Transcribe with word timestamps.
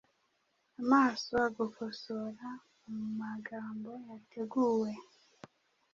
Amaso 0.81 1.31
agukosora 1.47 2.49
mumagambo 2.93 3.91
yateguwe 4.09 4.91